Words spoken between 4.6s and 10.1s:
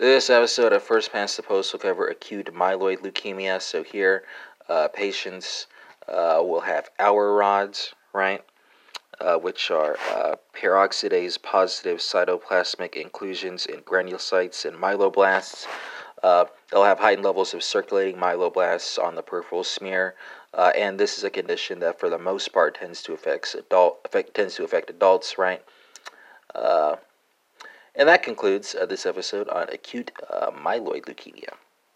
uh, patients uh, will have Auer rods, right? Uh, which are